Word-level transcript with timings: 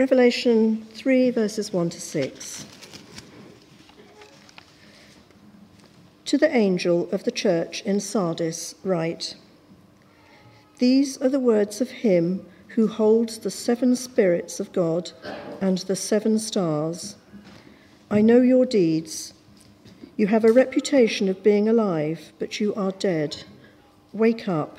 Revelation 0.00 0.86
3, 0.94 1.30
verses 1.30 1.74
1 1.74 1.90
to 1.90 2.00
6. 2.00 2.64
To 6.24 6.38
the 6.38 6.56
angel 6.56 7.06
of 7.12 7.24
the 7.24 7.30
church 7.30 7.82
in 7.82 8.00
Sardis, 8.00 8.74
write 8.82 9.36
These 10.78 11.18
are 11.18 11.28
the 11.28 11.38
words 11.38 11.82
of 11.82 11.90
him 11.90 12.46
who 12.68 12.86
holds 12.86 13.40
the 13.40 13.50
seven 13.50 13.94
spirits 13.94 14.58
of 14.58 14.72
God 14.72 15.12
and 15.60 15.76
the 15.76 15.96
seven 15.96 16.38
stars. 16.38 17.16
I 18.10 18.22
know 18.22 18.40
your 18.40 18.64
deeds. 18.64 19.34
You 20.16 20.28
have 20.28 20.46
a 20.46 20.52
reputation 20.52 21.28
of 21.28 21.42
being 21.42 21.68
alive, 21.68 22.32
but 22.38 22.58
you 22.58 22.74
are 22.74 22.92
dead. 22.92 23.44
Wake 24.14 24.48
up. 24.48 24.78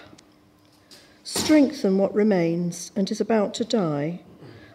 Strengthen 1.23 1.99
what 1.99 2.11
remains 2.11 2.91
and 2.95 3.11
is 3.11 3.21
about 3.21 3.53
to 3.53 3.63
die, 3.63 4.21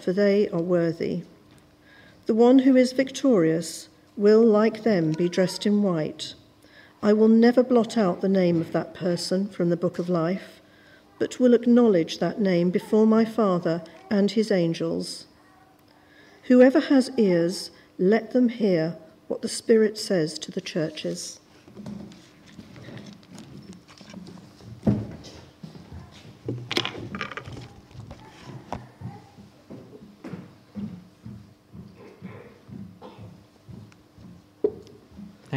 for 0.00 0.12
they 0.12 0.48
are 0.48 0.60
worthy. 0.60 1.22
The 2.26 2.34
one 2.34 2.60
who 2.60 2.76
is 2.76 2.92
victorious 2.92 3.88
will, 4.16 4.42
like 4.42 4.82
them, 4.82 5.12
be 5.12 5.28
dressed 5.28 5.64
in 5.66 5.82
white. 5.82 6.34
I 7.02 7.12
will 7.12 7.28
never 7.28 7.62
blot 7.62 7.96
out 7.96 8.20
the 8.20 8.28
name 8.28 8.60
of 8.60 8.72
that 8.72 8.92
person 8.92 9.48
from 9.48 9.70
the 9.70 9.76
book 9.76 9.98
of 9.98 10.08
life, 10.08 10.60
but 11.18 11.38
will 11.38 11.54
acknowledge 11.54 12.18
that 12.18 12.40
name 12.40 12.70
before 12.70 13.06
my 13.06 13.24
Father 13.24 13.82
and 14.10 14.30
his 14.30 14.50
angels. 14.50 15.26
Whoever 16.44 16.80
has 16.80 17.10
ears, 17.16 17.70
let 17.98 18.32
them 18.32 18.48
hear 18.48 18.96
what 19.28 19.42
the 19.42 19.48
Spirit 19.48 19.96
says 19.98 20.38
to 20.40 20.50
the 20.50 20.60
churches. 20.60 21.40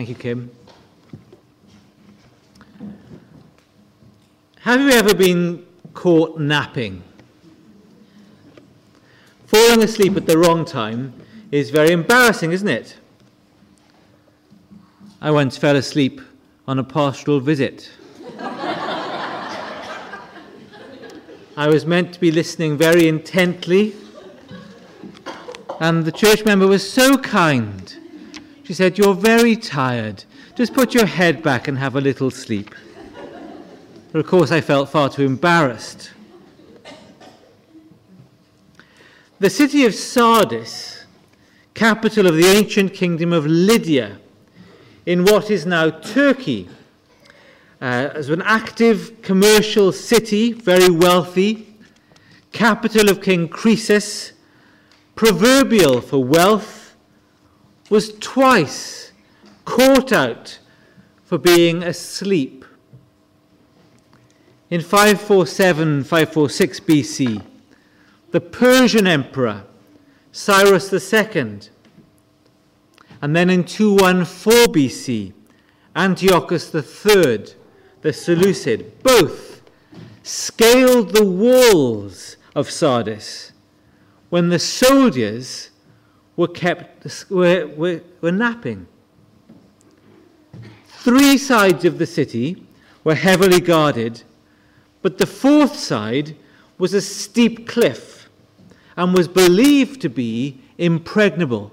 Thank 0.02 0.09
you, 0.09 0.16
Kim. 0.16 0.49
Have 4.61 4.81
you 4.81 4.89
ever 4.89 5.13
been 5.13 5.63
caught 5.94 6.39
napping? 6.39 7.03
Falling 9.45 9.83
asleep 9.83 10.17
at 10.17 10.25
the 10.25 10.39
wrong 10.39 10.66
time 10.66 11.13
is 11.52 11.69
very 11.69 11.91
embarrassing, 11.91 12.52
isn't 12.52 12.67
it? 12.67 12.97
I 15.22 15.29
once 15.29 15.55
fell 15.55 15.75
asleep 15.75 16.19
on 16.67 16.79
a 16.79 16.83
pastoral 16.83 17.39
visit. 17.39 17.91
I 21.55 21.67
was 21.67 21.85
meant 21.85 22.11
to 22.13 22.19
be 22.19 22.31
listening 22.31 22.75
very 22.75 23.07
intently, 23.07 23.94
and 25.79 26.03
the 26.05 26.11
church 26.11 26.44
member 26.44 26.66
was 26.66 26.91
so 26.91 27.19
kind. 27.19 28.00
She 28.72 28.75
said, 28.75 28.97
You're 28.97 29.16
very 29.16 29.57
tired. 29.57 30.23
Just 30.56 30.73
put 30.73 30.94
your 30.94 31.06
head 31.06 31.44
back 31.44 31.68
and 31.68 31.78
have 31.78 31.97
a 31.97 32.00
little 32.00 32.31
sleep. 32.31 32.73
But 34.13 34.19
of 34.19 34.25
course, 34.25 34.50
I 34.50 34.62
felt 34.62 34.88
far 34.88 35.09
too 35.09 35.25
embarrassed. 35.25 36.13
The 39.41 39.50
city 39.50 39.84
of 39.84 39.94
Sardis, 39.94 41.03
capital 41.73 42.28
of 42.28 42.38
the 42.38 42.45
ancient 42.45 42.94
kingdom 42.94 43.34
of 43.34 43.45
Lydia, 43.45 44.19
in 45.06 45.25
what 45.25 45.51
is 45.51 45.66
now 45.66 45.90
Turkey, 45.90 46.69
uh, 47.81 48.12
as 48.16 48.29
an 48.29 48.41
active 48.44 49.22
commercial 49.22 49.91
city, 49.91 50.53
very 50.53 50.90
wealthy, 50.90 51.75
capital 52.53 53.09
of 53.09 53.22
King 53.22 53.50
Croesus, 53.50 54.31
proverbial 55.16 56.00
for 56.00 56.24
wealth, 56.24 56.81
was 57.91 58.13
twice 58.19 59.12
caught 59.66 60.13
out 60.13 60.59
for 61.25 61.38
being 61.38 61.84
asleep. 61.84 62.63
In 64.69 64.79
547 64.79 66.06
546 66.06 66.80
BC, 66.80 67.44
the 68.31 68.40
Persian 68.40 69.06
emperor 69.06 69.66
Cyrus 70.31 70.94
II, 70.94 71.59
and 73.22 73.35
then 73.35 73.50
in 73.50 73.66
214 73.66 74.74
BC, 74.74 75.34
Antiochus 75.94 76.74
III, 76.74 77.46
the 78.01 78.13
Seleucid, 78.13 79.03
both 79.03 79.62
scaled 80.24 81.09
the 81.09 81.25
walls 81.25 82.38
of 82.56 82.72
Sardis 82.72 83.51
when 84.30 84.47
the 84.47 84.59
soldiers 84.59 85.70
were 86.36 86.47
kept 86.47 87.30
were, 87.30 87.68
were, 87.68 88.02
were 88.22 88.31
napping. 88.31 88.88
Three 90.88 91.38
sides 91.38 91.86
of 91.86 91.97
the 91.97 92.06
city 92.06 92.64
were 93.03 93.16
heavily 93.16 93.59
guarded 93.59 94.24
but 95.02 95.18
the 95.18 95.25
fourth 95.25 95.75
side 95.78 96.36
was 96.78 96.94
a 96.94 97.02
steep 97.02 97.68
cliff 97.68 98.30
and 98.96 99.16
was 99.16 99.28
believed 99.28 100.02
to 100.02 100.09
be 100.09 100.59
impregnable, 100.78 101.72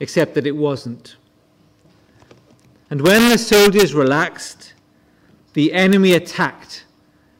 except 0.00 0.34
that 0.34 0.46
it 0.46 0.56
wasn't. 0.56 1.16
And 2.90 3.00
when 3.02 3.28
the 3.30 3.38
soldiers 3.38 3.94
relaxed, 3.94 4.74
the 5.54 5.72
enemy 5.72 6.12
attacked 6.12 6.84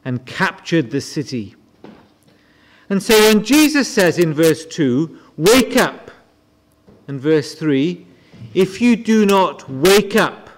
and 0.05 0.25
captured 0.25 0.91
the 0.91 1.01
city. 1.01 1.55
And 2.89 3.01
so 3.03 3.17
when 3.27 3.43
Jesus 3.43 3.87
says 3.87 4.17
in 4.17 4.33
verse 4.33 4.65
2, 4.65 5.19
Wake 5.37 5.77
up, 5.77 6.09
and 7.07 7.19
verse 7.19 7.53
3, 7.55 8.05
if 8.53 8.81
you 8.81 8.95
do 8.95 9.25
not 9.25 9.69
wake 9.69 10.15
up, 10.15 10.49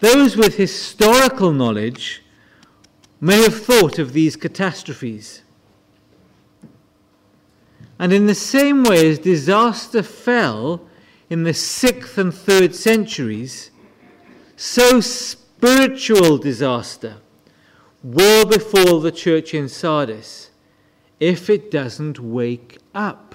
those 0.00 0.36
with 0.36 0.56
historical 0.56 1.52
knowledge 1.52 2.22
may 3.20 3.42
have 3.42 3.62
thought 3.62 3.98
of 3.98 4.12
these 4.12 4.34
catastrophes. 4.34 5.42
And 7.98 8.12
in 8.12 8.26
the 8.26 8.34
same 8.34 8.82
way 8.82 9.10
as 9.10 9.18
disaster 9.18 10.02
fell 10.02 10.88
in 11.28 11.42
the 11.42 11.50
6th 11.50 12.16
and 12.16 12.32
3rd 12.32 12.74
centuries, 12.74 13.70
so 14.56 15.00
spiritual 15.00 16.38
disaster 16.38 17.16
will 18.02 18.46
befall 18.46 19.00
the 19.00 19.12
church 19.12 19.54
in 19.54 19.68
Sardis 19.68 20.50
if 21.18 21.50
it 21.50 21.70
doesn't 21.70 22.18
wake 22.18 22.78
up. 22.94 23.34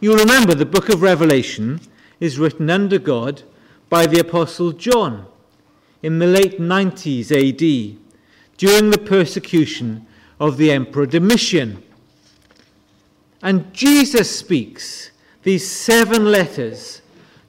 You 0.00 0.16
remember 0.16 0.54
the 0.54 0.66
book 0.66 0.88
of 0.88 1.02
Revelation 1.02 1.80
is 2.20 2.38
written 2.38 2.70
under 2.70 2.98
God 2.98 3.42
by 3.88 4.06
the 4.06 4.20
Apostle 4.20 4.72
John 4.72 5.26
in 6.02 6.18
the 6.18 6.26
late 6.26 6.60
90s 6.60 7.30
AD 7.32 7.98
during 8.56 8.90
the 8.90 8.98
persecution 8.98 10.06
of 10.38 10.56
the 10.56 10.70
Emperor 10.70 11.06
Domitian. 11.06 11.82
And 13.42 13.72
Jesus 13.72 14.38
speaks 14.38 15.10
these 15.42 15.70
seven 15.70 16.30
letters 16.30 17.02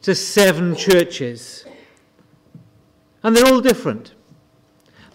to 0.03 0.15
seven 0.15 0.75
churches. 0.75 1.65
And 3.27 3.35
they're 3.35 3.45
all 3.45 3.59
different. 3.59 4.13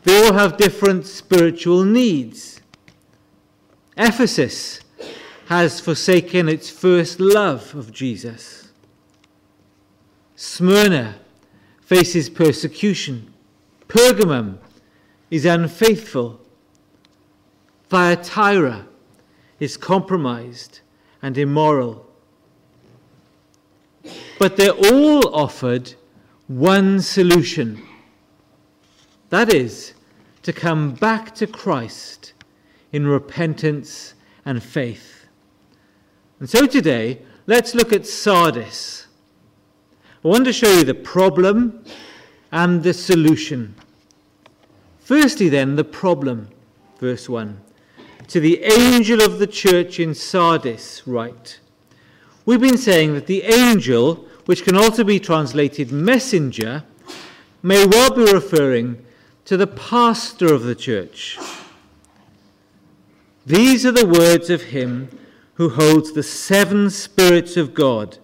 They 0.02 0.22
all 0.22 0.34
have 0.34 0.58
different 0.58 1.06
spiritual 1.06 1.82
needs. 1.82 2.60
Ephesus 3.96 4.80
has 5.46 5.80
forsaken 5.80 6.46
its 6.46 6.68
first 6.68 7.20
love 7.20 7.74
of 7.74 7.90
Jesus. 7.90 8.68
Smyrna 10.36 11.14
faces 11.80 12.28
persecution. 12.28 13.32
Pergamum 13.88 14.58
is 15.30 15.46
unfaithful. 15.46 16.38
Thyatira 17.88 18.88
is 19.58 19.78
compromised 19.78 20.80
and 21.22 21.38
immoral. 21.38 22.06
But 24.38 24.58
they're 24.58 24.72
all 24.72 25.34
offered 25.34 25.94
one 26.46 27.00
solution 27.00 27.82
that 29.32 29.50
is, 29.50 29.94
to 30.42 30.52
come 30.52 30.92
back 30.92 31.34
to 31.36 31.46
Christ 31.46 32.34
in 32.92 33.06
repentance 33.06 34.12
and 34.44 34.62
faith. 34.62 35.26
And 36.38 36.50
so 36.50 36.66
today, 36.66 37.22
let's 37.46 37.74
look 37.74 37.94
at 37.94 38.06
Sardis. 38.06 39.06
I 40.22 40.28
want 40.28 40.44
to 40.44 40.52
show 40.52 40.70
you 40.70 40.84
the 40.84 40.92
problem 40.92 41.82
and 42.50 42.82
the 42.82 42.92
solution. 42.92 43.74
Firstly, 45.00 45.48
then, 45.48 45.76
the 45.76 45.84
problem, 45.84 46.50
verse 47.00 47.26
1. 47.26 47.58
To 48.28 48.38
the 48.38 48.62
angel 48.62 49.22
of 49.22 49.38
the 49.38 49.46
church 49.46 49.98
in 49.98 50.14
Sardis, 50.14 51.06
write. 51.06 51.58
We've 52.44 52.60
been 52.60 52.76
saying 52.76 53.14
that 53.14 53.26
the 53.26 53.44
angel, 53.44 54.26
which 54.44 54.62
can 54.62 54.76
also 54.76 55.04
be 55.04 55.18
translated 55.18 55.90
messenger, 55.90 56.84
may 57.62 57.86
well 57.86 58.14
be 58.14 58.30
referring 58.30 59.02
to 59.44 59.56
the 59.56 59.66
pastor 59.66 60.52
of 60.52 60.62
the 60.62 60.74
church. 60.74 61.38
These 63.44 63.84
are 63.84 63.92
the 63.92 64.06
words 64.06 64.50
of 64.50 64.62
him 64.62 65.08
who 65.54 65.70
holds 65.70 66.12
the 66.12 66.22
seven 66.22 66.90
spirits 66.90 67.56
of 67.56 67.74
God 67.74 68.18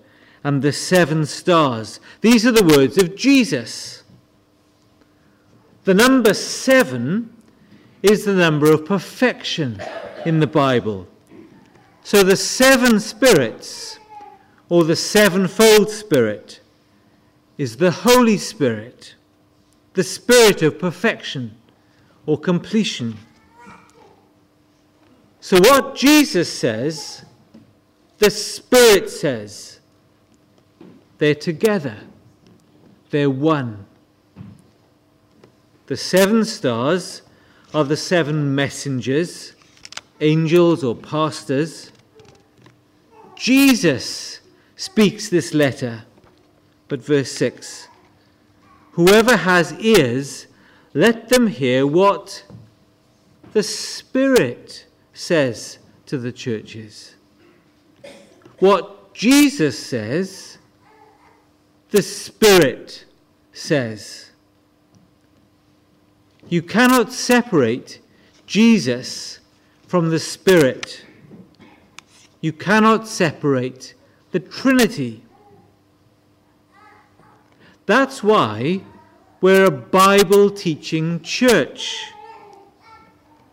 and 0.45 0.63
the 0.63 0.73
seven 0.73 1.27
stars. 1.27 2.01
These 2.21 2.47
are 2.47 2.53
the 2.53 2.77
words 2.77 2.97
of 2.99 3.17
Jesus. 3.17 4.05
The 5.85 5.95
number 5.95 6.35
seven 6.35 7.35
is 8.03 8.25
the 8.25 8.35
number 8.35 8.73
of 8.73 8.87
perfection 8.87 9.83
in 10.25 10.41
the 10.41 10.47
Bible. 10.47 11.09
So 12.05 12.23
the 12.23 12.37
seven 12.37 13.01
spirits, 13.01 13.99
or 14.69 14.85
the 14.85 14.97
sevenfold 14.97 15.91
spirit, 15.91 16.61
is 17.57 17.77
the 17.77 17.91
Holy 17.91 18.39
Spirit, 18.39 19.17
the 19.99 20.05
Spirit 20.05 20.63
of 20.63 20.79
perfection 20.79 21.57
or 22.25 22.39
completion. 22.39 23.17
So, 25.41 25.59
what 25.59 25.97
Jesus 25.97 26.49
says, 26.49 27.25
the 28.19 28.31
Spirit 28.31 29.11
says. 29.11 29.81
They're 31.19 31.35
together, 31.35 31.97
they're 33.11 33.29
one. 33.29 33.87
The 35.87 35.97
seven 35.97 36.45
stars 36.45 37.23
are 37.75 37.83
the 37.83 37.97
seven 37.97 38.55
messengers, 38.55 39.57
angels 40.21 40.85
or 40.85 40.95
pastors. 40.95 41.91
Jesus 43.35 44.39
speaks 44.77 45.29
this 45.29 45.53
letter. 45.53 46.05
But 46.87 47.05
verse 47.05 47.33
6 47.33 47.89
Whoever 48.99 49.37
has 49.37 49.75
ears, 49.75 50.49
let 50.93 51.29
them 51.29 51.47
hear 51.47 51.87
what 51.87 52.43
the 53.53 53.63
Spirit 53.63 54.87
says 55.13 55.79
to 56.07 56.19
the 56.19 56.33
churches. 56.33 57.15
What 58.59 59.15
Jesus 59.15 59.79
says, 59.79 60.59
the 61.91 62.03
Spirit 62.03 63.05
says. 63.53 64.33
You 66.49 66.61
cannot 66.61 67.13
separate 67.13 68.01
Jesus 68.45 69.39
from 69.87 70.11
the 70.11 70.19
Spirit. 70.19 71.05
You 72.41 72.53
cannot 72.53 73.07
separate 73.07 73.95
the 74.33 74.41
Trinity. 74.41 75.23
That's 77.89 78.23
why 78.23 78.83
we're 79.41 79.65
a 79.65 79.71
Bible 79.71 80.51
teaching 80.51 81.23
church. 81.23 82.13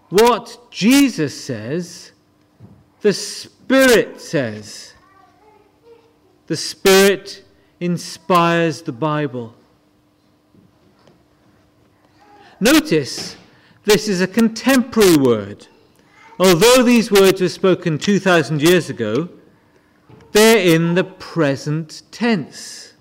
What 0.10 0.58
Jesus 0.72 1.42
says, 1.42 2.12
the 3.00 3.14
Spirit 3.14 4.20
says. 4.20 4.94
The 6.48 6.58
Spirit 6.58 7.46
inspires 7.80 8.82
the 8.82 8.92
Bible. 8.92 9.56
Notice 12.60 13.38
this 13.86 14.10
is 14.10 14.20
a 14.20 14.28
contemporary 14.28 15.16
word. 15.16 15.68
Although 16.38 16.84
these 16.84 17.10
words 17.10 17.40
were 17.40 17.48
spoken 17.48 17.98
2,000 17.98 18.62
years 18.62 18.90
ago, 18.90 19.30
they're 20.34 20.76
in 20.76 20.96
the 20.96 21.06
present 21.06 22.02
tense. 22.12 22.95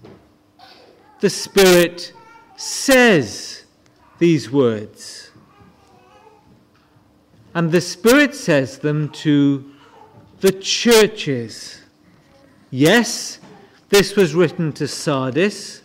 The 1.24 1.30
Spirit 1.30 2.12
says 2.54 3.64
these 4.18 4.50
words. 4.50 5.30
And 7.54 7.72
the 7.72 7.80
Spirit 7.80 8.34
says 8.34 8.76
them 8.76 9.08
to 9.24 9.72
the 10.40 10.52
churches. 10.52 11.80
Yes, 12.70 13.38
this 13.88 14.16
was 14.16 14.34
written 14.34 14.70
to 14.74 14.86
Sardis, 14.86 15.80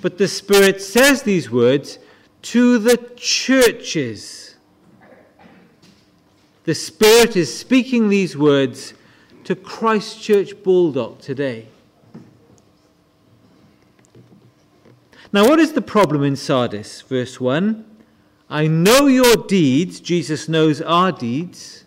but 0.00 0.18
the 0.18 0.26
Spirit 0.26 0.82
says 0.82 1.22
these 1.22 1.48
words 1.48 2.00
to 2.42 2.78
the 2.78 2.96
churches. 3.14 4.56
The 6.64 6.74
Spirit 6.74 7.36
is 7.36 7.56
speaking 7.56 8.08
these 8.08 8.36
words 8.36 8.94
to 9.44 9.54
Christchurch 9.54 10.60
Baldock 10.64 11.20
today. 11.20 11.68
Now, 15.34 15.48
what 15.48 15.58
is 15.58 15.72
the 15.72 15.82
problem 15.82 16.22
in 16.22 16.36
Sardis? 16.36 17.00
Verse 17.02 17.40
1 17.40 17.84
I 18.48 18.68
know 18.68 19.08
your 19.08 19.34
deeds, 19.34 19.98
Jesus 19.98 20.48
knows 20.48 20.80
our 20.80 21.10
deeds. 21.10 21.86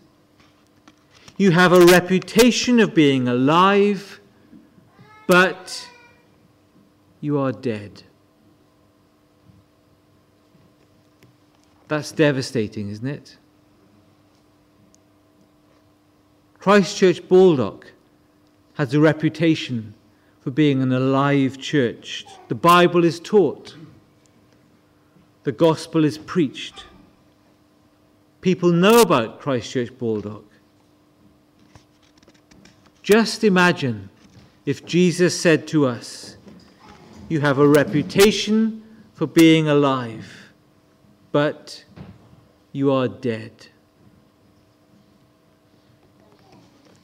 You 1.38 1.52
have 1.52 1.72
a 1.72 1.86
reputation 1.86 2.78
of 2.78 2.94
being 2.94 3.26
alive, 3.26 4.20
but 5.26 5.88
you 7.22 7.38
are 7.38 7.52
dead. 7.52 8.02
That's 11.86 12.12
devastating, 12.12 12.90
isn't 12.90 13.06
it? 13.06 13.38
Christchurch 16.58 17.26
Baldock 17.28 17.92
has 18.74 18.92
a 18.92 19.00
reputation 19.00 19.94
for 20.48 20.52
being 20.52 20.80
an 20.80 20.94
alive 20.94 21.58
church. 21.58 22.24
The 22.48 22.54
Bible 22.54 23.04
is 23.04 23.20
taught, 23.20 23.76
the 25.44 25.52
gospel 25.52 26.06
is 26.06 26.16
preached. 26.16 26.86
People 28.40 28.72
know 28.72 29.02
about 29.02 29.40
Christchurch 29.40 29.98
Baldock. 29.98 30.46
Just 33.02 33.44
imagine 33.44 34.08
if 34.64 34.86
Jesus 34.86 35.38
said 35.38 35.68
to 35.68 35.84
us, 35.84 36.38
You 37.28 37.40
have 37.40 37.58
a 37.58 37.68
reputation 37.68 38.82
for 39.12 39.26
being 39.26 39.68
alive, 39.68 40.50
but 41.30 41.84
you 42.72 42.90
are 42.90 43.06
dead. 43.06 43.52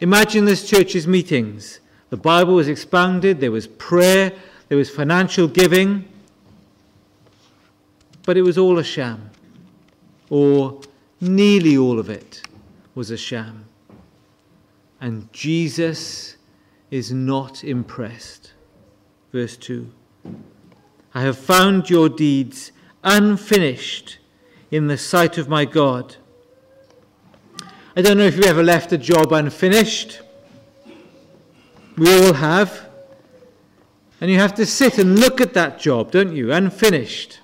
Imagine 0.00 0.46
this 0.46 0.66
church's 0.66 1.06
meetings 1.06 1.80
the 2.14 2.20
Bible 2.20 2.54
was 2.54 2.68
expounded, 2.68 3.40
there 3.40 3.50
was 3.50 3.66
prayer, 3.66 4.32
there 4.68 4.78
was 4.78 4.88
financial 4.88 5.48
giving, 5.48 6.04
but 8.24 8.36
it 8.36 8.42
was 8.42 8.56
all 8.56 8.78
a 8.78 8.84
sham, 8.84 9.30
or 10.30 10.80
nearly 11.20 11.76
all 11.76 11.98
of 11.98 12.08
it 12.08 12.40
was 12.94 13.10
a 13.10 13.16
sham. 13.16 13.64
And 15.00 15.28
Jesus 15.32 16.36
is 16.88 17.10
not 17.10 17.64
impressed. 17.64 18.52
Verse 19.32 19.56
2 19.56 19.90
I 21.14 21.22
have 21.22 21.36
found 21.36 21.90
your 21.90 22.08
deeds 22.08 22.70
unfinished 23.02 24.18
in 24.70 24.86
the 24.86 24.98
sight 24.98 25.36
of 25.36 25.48
my 25.48 25.64
God. 25.64 26.14
I 27.96 28.02
don't 28.02 28.16
know 28.16 28.24
if 28.24 28.36
you've 28.36 28.46
ever 28.46 28.62
left 28.62 28.92
a 28.92 28.98
job 28.98 29.32
unfinished. 29.32 30.20
We 31.96 32.12
all 32.12 32.32
have. 32.32 32.88
And 34.20 34.30
you 34.30 34.38
have 34.38 34.54
to 34.54 34.66
sit 34.66 34.98
and 34.98 35.18
look 35.18 35.40
at 35.40 35.54
that 35.54 35.78
job, 35.78 36.10
don't 36.10 36.34
you? 36.34 36.52
Unfinished. 36.52 37.40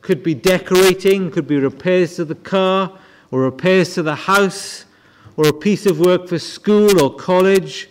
Could 0.00 0.22
be 0.22 0.34
decorating, 0.34 1.30
could 1.30 1.46
be 1.46 1.56
repairs 1.56 2.16
to 2.16 2.24
the 2.24 2.34
car, 2.34 2.98
or 3.30 3.40
repairs 3.40 3.94
to 3.94 4.02
the 4.02 4.14
house, 4.14 4.84
or 5.36 5.48
a 5.48 5.52
piece 5.52 5.86
of 5.86 5.98
work 5.98 6.28
for 6.28 6.38
school 6.38 7.02
or 7.02 7.14
college, 7.14 7.88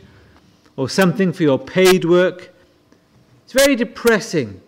or 0.76 0.90
something 0.90 1.34
for 1.34 1.44
your 1.44 1.60
paid 1.60 2.06
work. 2.06 2.54
It's 3.44 3.54
very 3.54 3.76
depressing 3.76 4.62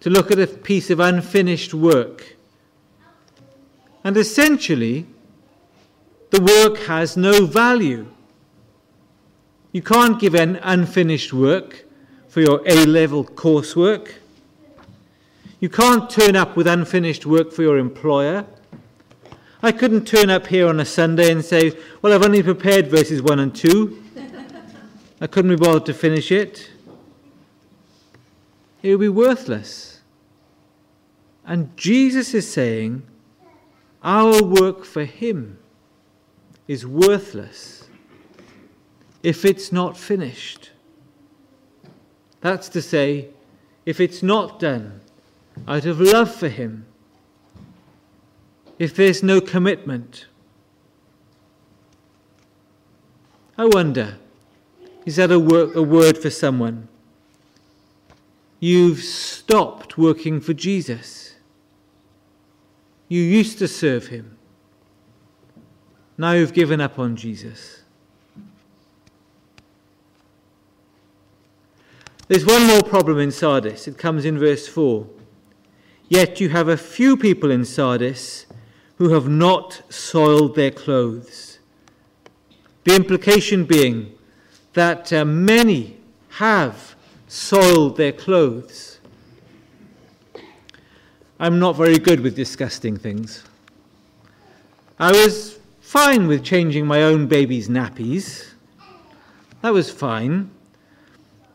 to 0.00 0.10
look 0.10 0.30
at 0.30 0.38
a 0.38 0.46
piece 0.46 0.90
of 0.90 1.00
unfinished 1.00 1.74
work. 1.74 2.36
And 4.02 4.16
essentially, 4.16 5.06
the 6.30 6.40
work 6.40 6.78
has 6.86 7.16
no 7.16 7.46
value. 7.46 8.06
You 9.74 9.82
can't 9.82 10.20
give 10.20 10.36
an 10.36 10.60
unfinished 10.62 11.32
work 11.32 11.84
for 12.28 12.40
your 12.40 12.62
A 12.64 12.86
level 12.86 13.24
coursework. 13.24 14.12
You 15.58 15.68
can't 15.68 16.08
turn 16.08 16.36
up 16.36 16.56
with 16.56 16.68
unfinished 16.68 17.26
work 17.26 17.50
for 17.50 17.62
your 17.62 17.78
employer. 17.78 18.46
I 19.64 19.72
couldn't 19.72 20.04
turn 20.04 20.30
up 20.30 20.46
here 20.46 20.68
on 20.68 20.78
a 20.78 20.84
Sunday 20.84 21.32
and 21.32 21.44
say, 21.44 21.76
Well, 22.00 22.12
I've 22.12 22.22
only 22.22 22.40
prepared 22.40 22.86
verses 22.86 23.20
1 23.20 23.40
and 23.40 23.52
2. 23.52 24.04
I 25.20 25.26
couldn't 25.26 25.50
be 25.50 25.56
bothered 25.56 25.86
to 25.86 25.92
finish 25.92 26.30
it. 26.30 26.70
It 28.80 28.90
would 28.90 29.00
be 29.00 29.08
worthless. 29.08 30.02
And 31.44 31.76
Jesus 31.76 32.32
is 32.32 32.48
saying, 32.48 33.02
Our 34.04 34.40
work 34.40 34.84
for 34.84 35.04
Him 35.04 35.58
is 36.68 36.86
worthless 36.86 37.83
if 39.24 39.46
it's 39.46 39.72
not 39.72 39.96
finished. 39.96 40.70
That's 42.42 42.68
to 42.68 42.82
say, 42.82 43.30
if 43.86 43.98
it's 43.98 44.22
not 44.22 44.60
done 44.60 45.00
out 45.66 45.86
of 45.86 45.98
love 45.98 46.32
for 46.32 46.48
Him, 46.48 46.84
if 48.78 48.94
there's 48.94 49.22
no 49.22 49.40
commitment. 49.40 50.26
I 53.56 53.64
wonder, 53.64 54.18
is 55.06 55.16
that 55.16 55.32
a, 55.32 55.38
wor- 55.38 55.72
a 55.72 55.82
word 55.82 56.18
for 56.18 56.28
someone? 56.28 56.88
You've 58.60 59.00
stopped 59.00 59.96
working 59.96 60.38
for 60.40 60.52
Jesus. 60.52 61.36
You 63.08 63.22
used 63.22 63.58
to 63.58 63.68
serve 63.68 64.08
Him. 64.08 64.36
Now 66.18 66.32
you've 66.32 66.52
given 66.52 66.82
up 66.82 66.98
on 66.98 67.16
Jesus. 67.16 67.83
There's 72.26 72.46
one 72.46 72.66
more 72.66 72.82
problem 72.82 73.18
in 73.18 73.30
Sardis. 73.30 73.86
It 73.86 73.98
comes 73.98 74.24
in 74.24 74.38
verse 74.38 74.66
4. 74.66 75.06
Yet 76.08 76.40
you 76.40 76.48
have 76.48 76.68
a 76.68 76.76
few 76.76 77.16
people 77.16 77.50
in 77.50 77.64
Sardis 77.66 78.46
who 78.96 79.10
have 79.10 79.28
not 79.28 79.82
soiled 79.90 80.54
their 80.54 80.70
clothes. 80.70 81.58
The 82.84 82.94
implication 82.94 83.64
being 83.64 84.12
that 84.72 85.12
uh, 85.12 85.24
many 85.24 85.98
have 86.30 86.94
soiled 87.28 87.96
their 87.96 88.12
clothes. 88.12 89.00
I'm 91.38 91.58
not 91.58 91.76
very 91.76 91.98
good 91.98 92.20
with 92.20 92.36
disgusting 92.36 92.96
things. 92.96 93.44
I 94.98 95.12
was 95.12 95.58
fine 95.80 96.26
with 96.26 96.42
changing 96.42 96.86
my 96.86 97.02
own 97.02 97.26
baby's 97.26 97.68
nappies. 97.68 98.52
That 99.60 99.72
was 99.72 99.90
fine. 99.90 100.50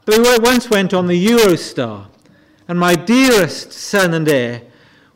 We 0.09 0.17
once 0.39 0.71
went 0.71 0.91
on 0.95 1.05
the 1.05 1.27
Eurostar, 1.27 2.07
and 2.67 2.79
my 2.79 2.95
dearest 2.95 3.71
son 3.71 4.15
and 4.15 4.27
heir 4.27 4.63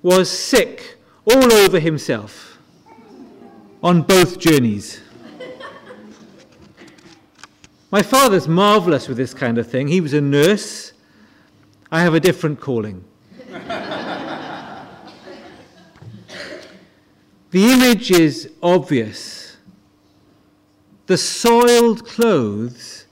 was 0.04 0.30
sick 0.30 0.98
all 1.26 1.52
over 1.52 1.80
himself 1.80 2.60
on 3.82 4.04
both 4.04 4.38
journeys. 4.38 5.02
My 7.90 8.04
father's 8.04 8.48
marvellous 8.48 9.08
with 9.08 9.18
this 9.18 9.34
kind 9.34 9.58
of 9.58 9.68
thing. 9.68 9.88
He 9.88 10.00
was 10.00 10.14
a 10.14 10.22
nurse. 10.22 10.94
I 11.92 12.02
have 12.02 12.14
a 12.14 12.20
different 12.20 12.60
calling. 12.60 13.04
the 13.50 14.84
image 17.52 18.12
is 18.12 18.52
obvious. 18.62 19.58
The 21.08 21.18
soiled 21.18 22.06
clothes 22.06 23.03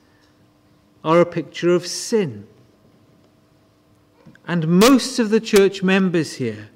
are 1.03 1.21
a 1.21 1.25
picture 1.25 1.73
of 1.73 1.87
sin. 1.87 2.47
And 4.47 4.67
most 4.67 5.19
of 5.19 5.29
the 5.29 5.39
church 5.39 5.81
members 5.83 6.35
here 6.35 6.69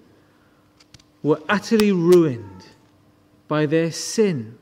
were 1.21 1.41
utterly 1.49 1.91
ruined 1.91 2.65
by 3.47 3.65
their 3.65 3.91
sin. 3.91 4.57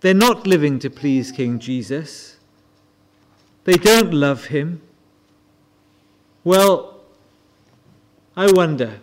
They're 0.00 0.14
not 0.14 0.46
living 0.46 0.78
to 0.80 0.90
please 0.90 1.30
King 1.30 1.58
Jesus. 1.58 2.36
They 3.64 3.74
don't 3.74 4.12
love 4.12 4.46
him. 4.46 4.82
Well, 6.42 7.02
I 8.36 8.50
wonder 8.50 9.00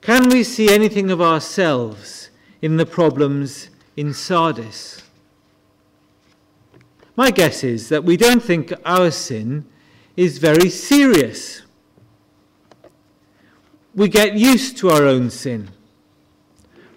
can 0.00 0.30
we 0.30 0.44
see 0.44 0.72
anything 0.72 1.10
of 1.10 1.20
ourselves 1.20 2.30
in 2.62 2.78
the 2.78 2.86
problems 2.86 3.68
in 3.96 4.14
Sardis? 4.14 5.02
My 7.16 7.30
guess 7.30 7.64
is 7.64 7.88
that 7.88 8.04
we 8.04 8.16
don't 8.16 8.42
think 8.42 8.72
our 8.84 9.10
sin 9.10 9.66
is 10.16 10.38
very 10.38 10.70
serious 10.70 11.62
we 13.94 14.08
get 14.08 14.34
used 14.34 14.76
to 14.78 14.90
our 14.90 15.04
own 15.04 15.30
sin. 15.30 15.68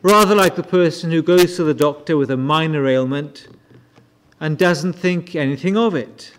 Rather 0.01 0.35
like 0.35 0.55
the 0.55 0.63
person 0.63 1.11
who 1.11 1.23
goes 1.23 1.55
to 1.55 1.63
the 1.63 1.73
doctor 1.73 2.17
with 2.17 2.29
a 2.29 2.37
minor 2.37 2.87
ailment 2.87 3.47
and 4.39 4.57
doesn't 4.57 4.93
think 4.93 5.35
anything 5.35 5.77
of 5.77 5.95
it. 5.95 6.33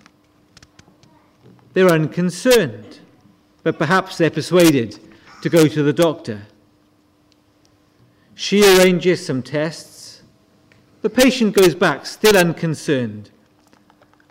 They're 1.73 1.91
unconcerned, 1.91 3.01
but 3.63 3.79
perhaps 3.79 4.17
they're 4.17 4.31
persuaded 4.31 4.99
to 5.43 5.49
go 5.49 5.67
to 5.67 5.83
the 5.83 5.93
doctor. 5.93 6.47
She 8.35 8.63
arranges 8.63 9.25
some 9.25 9.43
tests. 9.43 10.23
The 11.03 11.11
patient 11.11 11.55
goes 11.55 11.75
back, 11.75 12.07
still 12.07 12.37
unconcerned, 12.37 13.31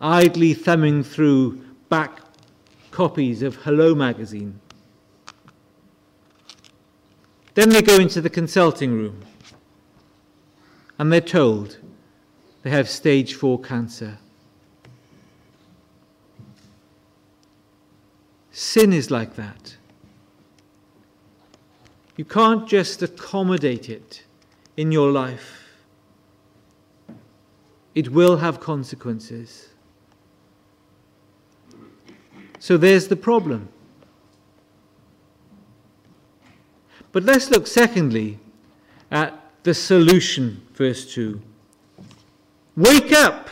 idly 0.04 0.54
thumbing 0.54 1.02
through 1.02 1.64
back 1.88 2.20
copies 2.92 3.42
of 3.42 3.56
Hello 3.56 3.96
magazine. 3.96 4.60
Then 7.54 7.70
they 7.70 7.82
go 7.82 7.96
into 7.96 8.20
the 8.20 8.30
consulting 8.30 8.92
room 8.92 9.22
and 11.00 11.12
they're 11.12 11.22
told 11.22 11.78
they 12.64 12.70
have 12.70 12.90
stage 12.90 13.34
four 13.36 13.60
cancer. 13.60 14.18
Sin 18.52 18.92
is 18.94 19.10
like 19.10 19.36
that. 19.36 19.78
You 22.18 22.26
can't 22.26 22.68
just 22.68 23.02
accommodate 23.02 23.90
it 23.90 24.24
in 24.76 24.92
your 24.92 25.12
life, 25.12 25.78
it 27.96 28.10
will 28.10 28.38
have 28.38 28.60
consequences. 28.60 29.73
So 32.64 32.78
there's 32.78 33.10
the 33.10 33.18
problem. 33.18 33.68
But 37.12 37.24
let's 37.24 37.52
look, 37.52 37.68
secondly, 37.68 38.40
at 39.12 39.38
the 39.64 39.74
solution, 39.74 40.66
verse 40.74 41.14
2. 41.14 41.42
Wake 42.78 43.12
up! 43.12 43.50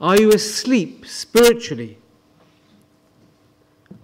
Are 0.00 0.20
you 0.20 0.32
asleep 0.32 1.06
spiritually? 1.06 1.96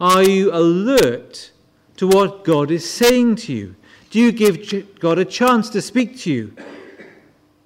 Are 0.00 0.23
you 0.23 0.54
alert 0.54 1.50
to 1.97 2.07
what 2.07 2.45
God 2.45 2.71
is 2.71 2.88
saying 2.88 3.35
to 3.47 3.52
you? 3.52 3.75
Do 4.11 4.21
you 4.21 4.30
give 4.30 5.00
God 5.00 5.18
a 5.18 5.25
chance 5.25 5.71
to 5.71 5.83
speak 5.83 6.16
to 6.18 6.33
you? 6.33 6.54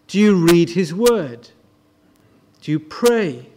Do 0.06 0.18
you 0.18 0.34
read 0.34 0.70
His 0.70 0.94
Word? 0.94 1.50
Do 2.62 2.72
you 2.72 2.80
pray? 2.80 3.51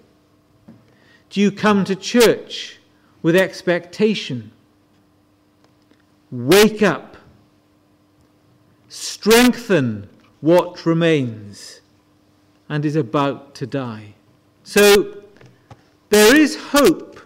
Do 1.36 1.42
you 1.42 1.52
come 1.52 1.84
to 1.84 1.98
church 1.98 2.80
with 3.22 3.36
expectation? 3.36 4.54
Wake 6.32 6.82
up. 6.82 7.18
Strengthen 8.88 10.08
what 10.40 10.86
remains 10.86 11.82
and 12.70 12.86
is 12.86 12.96
about 12.96 13.54
to 13.56 13.68
die. 13.68 14.14
So 14.64 15.24
there 16.08 16.34
is 16.34 16.56
hope 16.72 17.20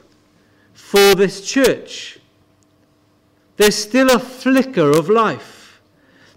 for 0.74 1.14
this 1.14 1.48
church. 1.48 2.18
There's 3.58 3.76
still 3.76 4.10
a 4.10 4.18
flicker 4.18 4.90
of 4.90 5.08
life. 5.08 5.82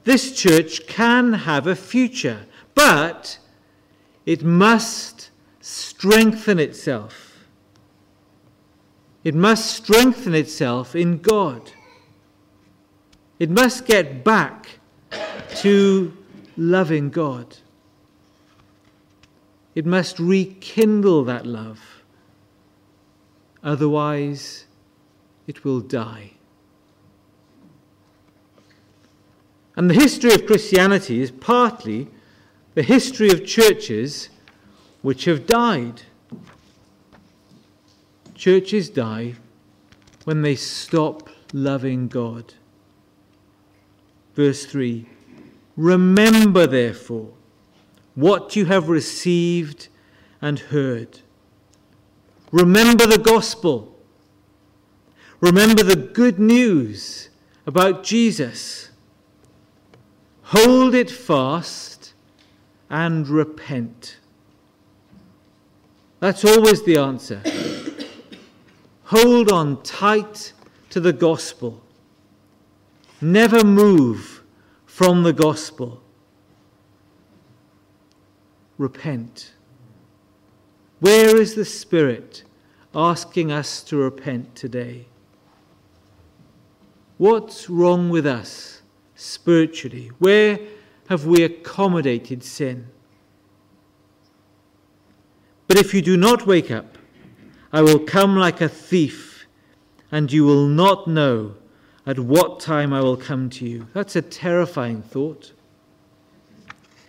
This 0.04 0.36
church 0.38 0.86
can 0.86 1.32
have 1.32 1.66
a 1.66 1.74
future, 1.74 2.44
but 2.74 3.38
it 4.26 4.44
must 4.44 5.30
strengthen 5.62 6.58
itself. 6.58 7.31
It 9.24 9.34
must 9.34 9.70
strengthen 9.70 10.34
itself 10.34 10.96
in 10.96 11.18
God. 11.18 11.72
It 13.38 13.50
must 13.50 13.86
get 13.86 14.24
back 14.24 14.78
to 15.56 16.16
loving 16.56 17.10
God. 17.10 17.56
It 19.74 19.86
must 19.86 20.18
rekindle 20.18 21.24
that 21.24 21.46
love. 21.46 22.02
Otherwise, 23.62 24.66
it 25.46 25.64
will 25.64 25.80
die. 25.80 26.32
And 29.76 29.88
the 29.88 29.94
history 29.94 30.34
of 30.34 30.46
Christianity 30.46 31.22
is 31.22 31.30
partly 31.30 32.08
the 32.74 32.82
history 32.82 33.30
of 33.30 33.46
churches 33.46 34.28
which 35.00 35.24
have 35.24 35.46
died. 35.46 36.02
Churches 38.42 38.90
die 38.90 39.34
when 40.24 40.42
they 40.42 40.56
stop 40.56 41.28
loving 41.52 42.08
God. 42.08 42.54
Verse 44.34 44.66
3 44.66 45.06
Remember, 45.76 46.66
therefore, 46.66 47.30
what 48.16 48.56
you 48.56 48.64
have 48.64 48.88
received 48.88 49.86
and 50.40 50.58
heard. 50.58 51.20
Remember 52.50 53.06
the 53.06 53.16
gospel. 53.16 53.96
Remember 55.40 55.84
the 55.84 55.94
good 55.94 56.40
news 56.40 57.28
about 57.64 58.02
Jesus. 58.02 58.90
Hold 60.46 60.96
it 60.96 61.12
fast 61.12 62.12
and 62.90 63.28
repent. 63.28 64.16
That's 66.18 66.44
always 66.44 66.82
the 66.82 66.96
answer. 66.96 67.40
Hold 69.12 69.52
on 69.52 69.82
tight 69.82 70.54
to 70.88 70.98
the 70.98 71.12
gospel. 71.12 71.82
Never 73.20 73.62
move 73.62 74.42
from 74.86 75.22
the 75.22 75.34
gospel. 75.34 76.02
Repent. 78.78 79.52
Where 81.00 81.36
is 81.36 81.54
the 81.56 81.66
Spirit 81.66 82.44
asking 82.94 83.52
us 83.52 83.82
to 83.82 83.98
repent 83.98 84.54
today? 84.56 85.04
What's 87.18 87.68
wrong 87.68 88.08
with 88.08 88.26
us 88.26 88.80
spiritually? 89.14 90.10
Where 90.20 90.58
have 91.10 91.26
we 91.26 91.42
accommodated 91.42 92.42
sin? 92.42 92.86
But 95.66 95.76
if 95.76 95.92
you 95.92 96.00
do 96.00 96.16
not 96.16 96.46
wake 96.46 96.70
up, 96.70 96.96
I 97.72 97.80
will 97.80 98.00
come 98.00 98.36
like 98.36 98.60
a 98.60 98.68
thief, 98.68 99.46
and 100.10 100.30
you 100.30 100.44
will 100.44 100.66
not 100.66 101.08
know 101.08 101.54
at 102.04 102.18
what 102.18 102.60
time 102.60 102.92
I 102.92 103.00
will 103.00 103.16
come 103.16 103.48
to 103.50 103.66
you. 103.66 103.88
That's 103.94 104.14
a 104.14 104.22
terrifying 104.22 105.02
thought. 105.02 105.52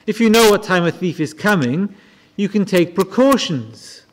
If 0.07 0.19
you 0.19 0.29
know 0.29 0.49
what 0.49 0.63
time 0.63 0.85
a 0.85 0.91
thief 0.91 1.19
is 1.19 1.33
coming, 1.33 1.93
you 2.37 2.47
can 2.47 2.65
take 2.65 2.95
precautions. 2.95 4.05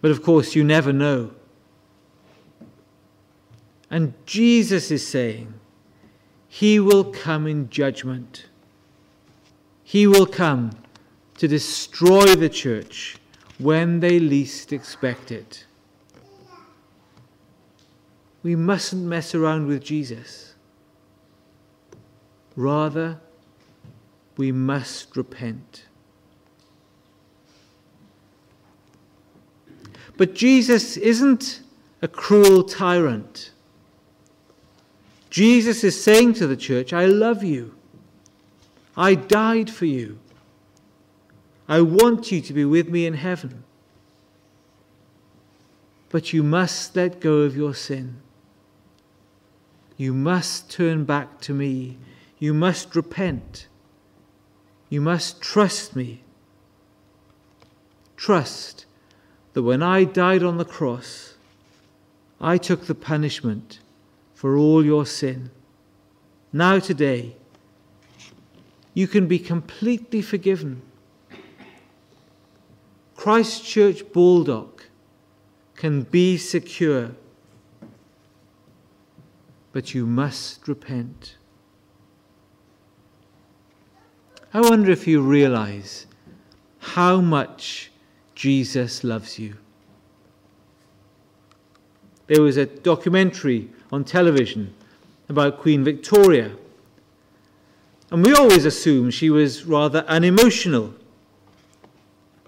But 0.00 0.10
of 0.10 0.22
course, 0.22 0.54
you 0.54 0.64
never 0.64 0.92
know. 0.92 1.32
And 3.90 4.14
Jesus 4.26 4.90
is 4.90 5.06
saying, 5.06 5.54
He 6.48 6.78
will 6.78 7.04
come 7.04 7.46
in 7.46 7.68
judgment. 7.68 8.46
He 9.82 10.06
will 10.06 10.26
come 10.26 10.72
to 11.38 11.48
destroy 11.48 12.34
the 12.34 12.48
church 12.48 13.16
when 13.58 14.00
they 14.00 14.20
least 14.20 14.72
expect 14.72 15.32
it. 15.32 15.64
We 18.42 18.54
mustn't 18.54 19.04
mess 19.04 19.34
around 19.34 19.66
with 19.66 19.82
Jesus. 19.82 20.54
Rather, 22.54 23.20
we 24.36 24.52
must 24.52 25.16
repent. 25.16 25.84
But 30.16 30.34
Jesus 30.34 30.96
isn't 30.96 31.60
a 32.02 32.08
cruel 32.08 32.62
tyrant. 32.62 33.50
Jesus 35.30 35.84
is 35.84 36.02
saying 36.02 36.34
to 36.34 36.46
the 36.46 36.56
church, 36.56 36.92
I 36.92 37.06
love 37.06 37.44
you. 37.44 37.74
I 38.96 39.14
died 39.14 39.70
for 39.70 39.86
you. 39.86 40.18
I 41.68 41.82
want 41.82 42.32
you 42.32 42.40
to 42.40 42.52
be 42.52 42.64
with 42.64 42.88
me 42.88 43.04
in 43.04 43.14
heaven. 43.14 43.64
But 46.08 46.32
you 46.32 46.42
must 46.42 46.96
let 46.96 47.20
go 47.20 47.40
of 47.40 47.56
your 47.56 47.74
sin. 47.74 48.22
You 49.98 50.14
must 50.14 50.70
turn 50.70 51.04
back 51.04 51.40
to 51.42 51.52
me. 51.52 51.98
You 52.38 52.54
must 52.54 52.96
repent. 52.96 53.66
You 54.88 55.02
must 55.02 55.42
trust 55.42 55.94
me. 55.94 56.22
Trust 58.16 58.86
that 59.52 59.62
when 59.62 59.82
I 59.82 60.04
died 60.04 60.42
on 60.42 60.56
the 60.56 60.64
cross, 60.64 61.34
I 62.40 62.56
took 62.56 62.86
the 62.86 62.94
punishment 62.94 63.80
for 64.34 64.56
all 64.56 64.84
your 64.84 65.04
sin. 65.04 65.50
Now, 66.52 66.78
today, 66.78 67.36
you 68.94 69.06
can 69.06 69.26
be 69.26 69.38
completely 69.38 70.22
forgiven. 70.22 70.82
Christchurch 73.18 74.12
Baldock 74.12 74.90
can 75.74 76.02
be 76.02 76.36
secure, 76.38 77.10
but 79.72 79.92
you 79.92 80.06
must 80.06 80.68
repent. 80.68 81.34
I 84.54 84.60
wonder 84.60 84.92
if 84.92 85.08
you 85.08 85.20
realize 85.20 86.06
how 86.78 87.20
much 87.20 87.90
Jesus 88.36 89.02
loves 89.02 89.36
you. 89.36 89.56
There 92.28 92.40
was 92.40 92.56
a 92.56 92.66
documentary 92.66 93.68
on 93.90 94.04
television 94.04 94.72
about 95.28 95.58
Queen 95.58 95.82
Victoria, 95.82 96.52
and 98.12 98.24
we 98.24 98.32
always 98.32 98.64
assume 98.64 99.10
she 99.10 99.28
was 99.28 99.64
rather 99.64 100.04
unemotional 100.06 100.94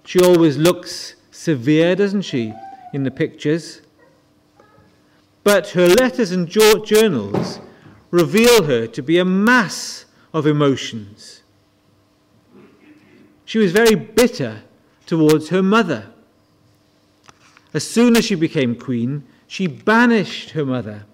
she 0.03 0.19
always 0.19 0.57
looks 0.57 1.15
severe, 1.31 1.95
doesn't 1.95 2.23
she, 2.23 2.53
in 2.93 3.03
the 3.03 3.11
pictures? 3.11 3.81
But 5.43 5.69
her 5.69 5.87
letters 5.87 6.31
and 6.31 6.47
journals 6.47 7.59
reveal 8.11 8.63
her 8.63 8.87
to 8.87 9.01
be 9.01 9.17
a 9.17 9.25
mass 9.25 10.05
of 10.33 10.45
emotions. 10.45 11.41
She 13.45 13.57
was 13.57 13.71
very 13.71 13.95
bitter 13.95 14.61
towards 15.05 15.49
her 15.49 15.63
mother. 15.63 16.07
As 17.73 17.87
soon 17.87 18.15
as 18.15 18.25
she 18.25 18.35
became 18.35 18.75
queen, 18.75 19.23
she 19.47 19.67
banished 19.67 20.51
her 20.51 20.65
mother 20.65 21.05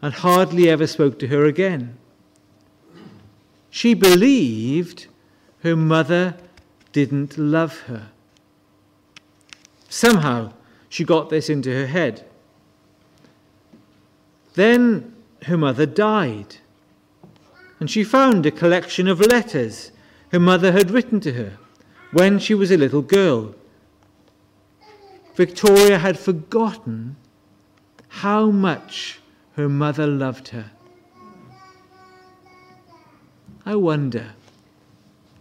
and 0.00 0.14
hardly 0.14 0.68
ever 0.68 0.86
spoke 0.86 1.18
to 1.18 1.26
her 1.26 1.44
again. 1.44 1.98
She 3.70 3.94
believed 3.94 5.06
her 5.62 5.76
mother 5.76 6.36
didn't 6.92 7.38
love 7.38 7.80
her. 7.82 8.08
Somehow 9.88 10.52
she 10.88 11.04
got 11.04 11.30
this 11.30 11.48
into 11.48 11.72
her 11.72 11.86
head. 11.86 12.24
Then 14.54 15.14
her 15.44 15.56
mother 15.56 15.86
died, 15.86 16.56
and 17.78 17.90
she 17.90 18.02
found 18.04 18.44
a 18.44 18.50
collection 18.50 19.06
of 19.08 19.20
letters 19.20 19.92
her 20.30 20.40
mother 20.40 20.72
had 20.72 20.90
written 20.90 21.20
to 21.20 21.32
her 21.32 21.58
when 22.12 22.38
she 22.38 22.54
was 22.54 22.70
a 22.70 22.76
little 22.76 23.02
girl. 23.02 23.54
Victoria 25.34 25.98
had 25.98 26.18
forgotten 26.18 27.16
how 28.08 28.50
much 28.50 29.20
her 29.52 29.68
mother 29.68 30.06
loved 30.06 30.48
her. 30.48 30.70
I 33.64 33.76
wonder, 33.76 34.34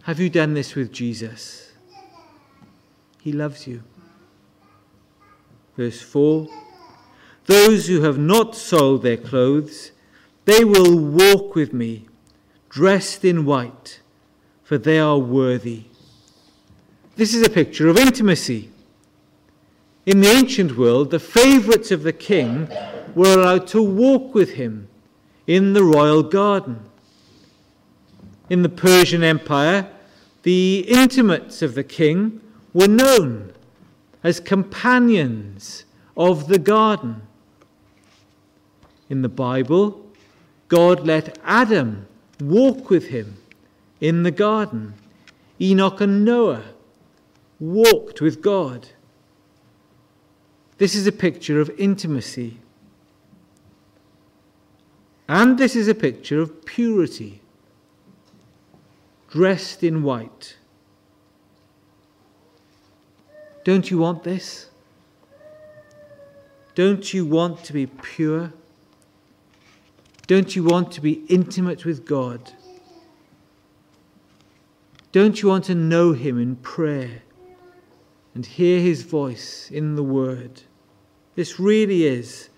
have 0.07 0.21
you 0.21 0.29
done 0.29 0.53
this 0.53 0.73
with 0.73 0.89
Jesus? 0.93 1.73
He 3.21 3.33
loves 3.33 3.67
you. 3.67 3.83
Verse 5.75 6.01
4 6.01 6.47
Those 7.45 7.87
who 7.87 8.03
have 8.03 8.17
not 8.17 8.55
sold 8.55 9.03
their 9.03 9.17
clothes, 9.17 9.91
they 10.45 10.63
will 10.63 10.97
walk 10.97 11.55
with 11.55 11.73
me, 11.73 12.05
dressed 12.69 13.25
in 13.25 13.43
white, 13.43 13.99
for 14.63 14.77
they 14.77 14.97
are 14.97 15.17
worthy. 15.17 15.83
This 17.17 17.33
is 17.33 17.45
a 17.45 17.49
picture 17.49 17.89
of 17.89 17.97
intimacy. 17.97 18.69
In 20.05 20.21
the 20.21 20.29
ancient 20.29 20.77
world, 20.77 21.11
the 21.11 21.19
favourites 21.19 21.91
of 21.91 22.03
the 22.03 22.13
king 22.13 22.69
were 23.13 23.33
allowed 23.33 23.67
to 23.67 23.83
walk 23.83 24.33
with 24.33 24.51
him 24.51 24.87
in 25.47 25.73
the 25.73 25.83
royal 25.83 26.23
garden. 26.23 26.79
In 28.49 28.61
the 28.61 28.69
Persian 28.69 29.21
Empire, 29.21 29.91
the 30.47 30.85
intimates 30.87 31.61
of 31.61 31.75
the 31.75 31.83
king 31.83 32.39
were 32.73 32.87
known 32.87 33.51
as 34.23 34.39
companions 34.39 35.83
of 36.15 36.47
the 36.47 36.57
garden. 36.57 37.21
In 39.09 39.23
the 39.23 39.27
Bible, 39.27 40.05
God 40.69 41.05
let 41.05 41.37
Adam 41.43 42.07
walk 42.39 42.89
with 42.89 43.07
him 43.07 43.35
in 43.99 44.23
the 44.23 44.31
garden. 44.31 44.93
Enoch 45.59 45.99
and 45.99 46.23
Noah 46.23 46.63
walked 47.59 48.21
with 48.21 48.41
God. 48.41 48.87
This 50.77 50.95
is 50.95 51.05
a 51.07 51.11
picture 51.11 51.59
of 51.59 51.69
intimacy. 51.77 52.57
And 55.27 55.57
this 55.57 55.75
is 55.75 55.89
a 55.89 55.93
picture 55.93 56.39
of 56.39 56.63
purity, 56.63 57.41
dressed 59.37 59.83
in 59.83 60.01
white. 60.01 60.57
Don't 63.63 63.91
you 63.91 63.99
want 63.99 64.23
this? 64.23 64.71
Don't 66.73 67.13
you 67.13 67.23
want 67.23 67.63
to 67.65 67.71
be 67.71 67.85
pure? 67.85 68.51
Don't 70.25 70.55
you 70.55 70.63
want 70.63 70.91
to 70.93 71.01
be 71.01 71.23
intimate 71.29 71.85
with 71.85 72.03
God? 72.03 72.51
Don't 75.11 75.39
you 75.39 75.49
want 75.49 75.65
to 75.65 75.75
know 75.75 76.13
Him 76.13 76.39
in 76.39 76.55
prayer 76.55 77.21
and 78.33 78.43
hear 78.43 78.79
His 78.79 79.03
voice 79.03 79.69
in 79.69 79.93
the 79.93 80.03
Word? 80.03 80.63
This 81.35 81.59
really 81.59 82.07
is 82.07 82.49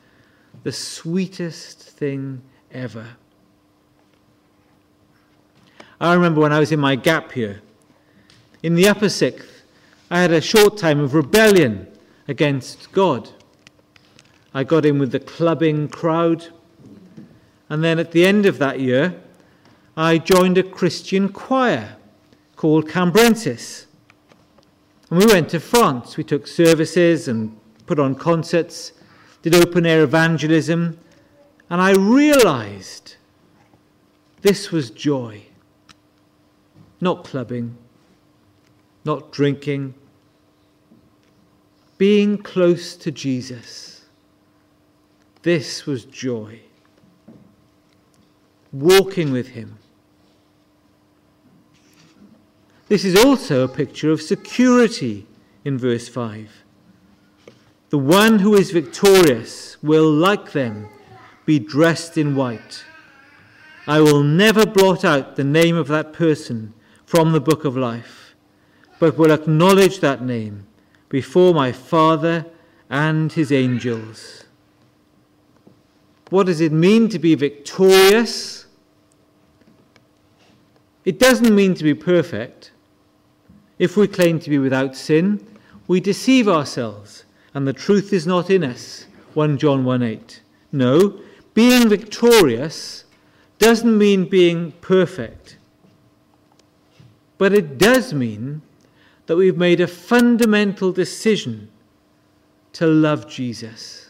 the 0.64 0.72
sweetest 0.72 1.82
thing 1.82 2.42
ever. 2.72 3.18
I 6.02 6.14
remember 6.14 6.40
when 6.40 6.54
I 6.54 6.60
was 6.60 6.72
in 6.72 6.80
my 6.80 6.96
gap 6.96 7.36
year, 7.36 7.62
in 8.64 8.76
the 8.76 8.88
upper 8.88 9.10
sixth, 9.10 9.64
I 10.10 10.22
had 10.22 10.32
a 10.32 10.40
short 10.42 10.78
time 10.78 11.00
of 11.00 11.14
rebellion 11.14 11.88
against 12.28 12.92
God. 12.92 13.30
I 14.54 14.64
got 14.64 14.86
in 14.86 14.98
with 14.98 15.12
the 15.12 15.20
clubbing 15.20 15.90
crowd, 15.90 16.48
and 17.70 17.84
then 17.84 18.00
at 18.00 18.12
the 18.12 18.26
end 18.26 18.46
of 18.46 18.60
that 18.60 18.80
year, 18.80 19.22
I 19.98 20.18
joined 20.18 20.58
a 20.58 20.64
Christian 20.64 21.30
choir 21.30 21.98
called 22.56 22.88
Cambrensis. 22.88 23.86
And 25.10 25.20
we 25.20 25.26
went 25.26 25.50
to 25.50 25.60
France. 25.60 26.16
We 26.16 26.24
took 26.24 26.48
services 26.48 27.28
and 27.28 27.60
put 27.86 28.00
on 28.00 28.16
concerts, 28.16 28.94
did 29.42 29.54
open 29.54 29.86
air 29.86 30.04
evangelism, 30.04 30.98
and 31.70 31.82
I 31.82 31.92
realized 31.92 33.16
this 34.42 34.72
was 34.72 34.90
joy. 34.90 35.44
Not 37.02 37.24
clubbing, 37.24 37.78
not 39.06 39.32
drinking, 39.32 39.94
being 41.98 42.38
close 42.38 42.96
to 42.96 43.12
Jesus. 43.12 44.06
This 45.42 45.86
was 45.86 46.06
joy. 46.06 46.62
Walking 48.72 49.32
with 49.32 49.50
Him. 49.50 49.78
This 52.88 53.06
is 53.06 53.16
also 53.16 53.64
a 53.64 53.68
picture 53.68 54.12
of 54.12 54.22
security 54.22 55.28
in 55.64 55.78
verse 55.78 56.10
5. 56.10 56.64
The 57.90 57.98
one 57.98 58.40
who 58.40 58.56
is 58.56 58.72
victorious 58.72 59.82
will, 59.82 60.12
like 60.12 60.52
them, 60.52 60.90
be 61.46 61.60
dressed 61.60 62.18
in 62.18 62.36
white. 62.36 62.84
I 63.88 64.02
will 64.02 64.24
never 64.24 64.66
blot 64.66 65.04
out 65.04 65.36
the 65.36 65.44
name 65.44 65.76
of 65.76 65.88
that 65.88 66.14
person 66.14 66.74
from 67.10 67.32
the 67.32 67.42
book 67.42 67.66
of 67.66 67.76
life, 67.76 68.36
but 69.00 69.18
will 69.18 69.32
acknowledge 69.32 70.00
that 70.00 70.22
name 70.22 70.68
before 71.10 71.56
my 71.56 71.72
Father 71.72 72.46
and 72.88 73.34
his 73.34 73.52
angels. 73.52 74.44
What 76.30 76.46
does 76.46 76.62
it 76.62 76.72
mean 76.72 77.10
to 77.10 77.18
be 77.18 77.34
victorious? 77.34 78.68
It 81.04 81.18
doesn't 81.18 81.56
mean 81.56 81.74
to 81.74 81.84
be 81.84 81.96
perfect. 81.96 82.74
If 83.80 83.98
we 83.98 84.08
claim 84.08 84.40
to 84.42 84.50
be 84.52 84.60
without 84.60 84.96
sin, 84.96 85.44
we 85.88 86.00
deceive 86.00 86.48
ourselves, 86.48 87.24
and 87.56 87.68
the 87.68 87.74
truth 87.74 88.14
is 88.14 88.28
not 88.28 88.52
in 88.52 88.64
us. 88.64 89.08
1 89.34 89.58
John 89.58 89.84
1 89.84 90.04
8. 90.04 90.42
No, 90.74 91.20
being 91.56 91.90
victorious 91.90 93.06
doesn't 93.58 93.98
mean 93.98 94.30
being 94.30 94.74
perfect, 94.74 95.58
but 97.40 97.54
it 97.54 97.80
does 97.80 98.14
mean 98.14 98.62
that 99.26 99.38
we've 99.38 99.58
made 99.58 99.82
a 99.82 99.88
fundamental 99.88 100.92
decision 100.92 101.70
to 102.74 102.86
love 102.86 103.28
Jesus 103.28 104.10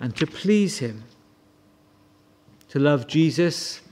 and 0.00 0.16
to 0.16 0.26
please 0.26 0.78
Him. 0.78 1.04
To 2.70 2.78
love 2.78 3.06
Jesus 3.06 3.82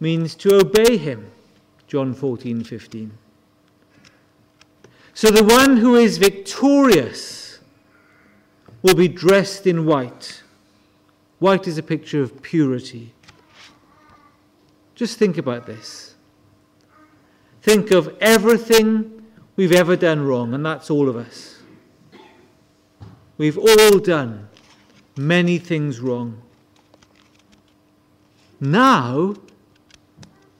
means 0.00 0.34
to 0.36 0.56
obey 0.56 0.96
Him. 0.96 1.30
John 1.86 2.14
14 2.14 2.64
15. 2.64 3.12
So 5.12 5.30
the 5.30 5.44
one 5.44 5.76
who 5.76 5.96
is 5.96 6.16
victorious 6.16 7.58
will 8.82 8.94
be 8.94 9.08
dressed 9.08 9.66
in 9.66 9.84
white. 9.84 10.42
White 11.40 11.66
is 11.66 11.76
a 11.76 11.82
picture 11.82 12.22
of 12.22 12.40
purity. 12.40 13.12
Just 14.94 15.18
think 15.18 15.36
about 15.36 15.66
this. 15.66 16.07
Think 17.68 17.90
of 17.90 18.16
everything 18.22 19.26
we've 19.54 19.72
ever 19.72 19.94
done 19.94 20.24
wrong, 20.24 20.54
and 20.54 20.64
that's 20.64 20.90
all 20.90 21.06
of 21.06 21.16
us. 21.16 21.58
We've 23.36 23.58
all 23.58 23.98
done 23.98 24.48
many 25.18 25.58
things 25.58 26.00
wrong. 26.00 26.40
Now, 28.58 29.34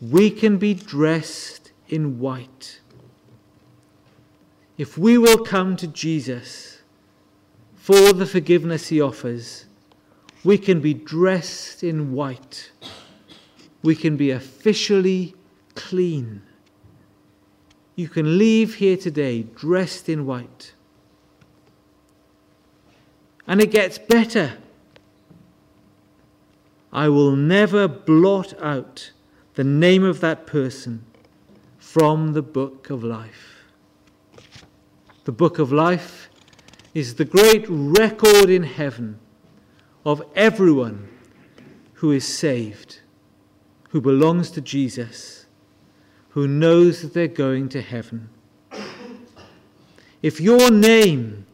we 0.02 0.28
can 0.30 0.58
be 0.58 0.74
dressed 0.74 1.72
in 1.88 2.18
white. 2.18 2.80
If 4.76 4.98
we 4.98 5.16
will 5.16 5.42
come 5.42 5.76
to 5.76 5.86
Jesus 5.86 6.82
for 7.74 8.12
the 8.12 8.26
forgiveness 8.26 8.88
he 8.88 9.00
offers, 9.00 9.64
we 10.44 10.58
can 10.58 10.82
be 10.82 10.92
dressed 10.92 11.82
in 11.82 12.12
white. 12.12 12.70
We 13.82 13.96
can 13.96 14.18
be 14.18 14.30
officially 14.30 15.34
clean. 15.74 16.42
You 17.98 18.08
can 18.08 18.38
leave 18.38 18.76
here 18.76 18.96
today 18.96 19.42
dressed 19.42 20.08
in 20.08 20.24
white. 20.24 20.72
And 23.44 23.60
it 23.60 23.72
gets 23.72 23.98
better. 23.98 24.52
I 26.92 27.08
will 27.08 27.34
never 27.34 27.88
blot 27.88 28.54
out 28.62 29.10
the 29.54 29.64
name 29.64 30.04
of 30.04 30.20
that 30.20 30.46
person 30.46 31.06
from 31.76 32.34
the 32.34 32.42
book 32.42 32.88
of 32.88 33.02
life. 33.02 33.64
The 35.24 35.32
book 35.32 35.58
of 35.58 35.72
life 35.72 36.30
is 36.94 37.16
the 37.16 37.24
great 37.24 37.66
record 37.68 38.48
in 38.48 38.62
heaven 38.62 39.18
of 40.04 40.22
everyone 40.36 41.08
who 41.94 42.12
is 42.12 42.24
saved, 42.24 43.00
who 43.88 44.00
belongs 44.00 44.52
to 44.52 44.60
Jesus, 44.60 45.37
who 46.38 46.46
knows 46.46 47.02
that 47.02 47.12
they're 47.14 47.26
going 47.26 47.68
to 47.68 47.82
heaven. 47.82 48.28
If 50.22 50.40
your 50.40 50.70
name 50.70 51.46